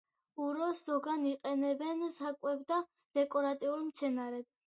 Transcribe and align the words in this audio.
უროს 0.43 0.79
ზოგან 0.87 1.27
იყენებენ 1.31 2.01
საკვებ 2.15 2.65
და 2.73 2.79
დეკორატიულ 3.19 3.87
მცენარედ. 3.91 4.49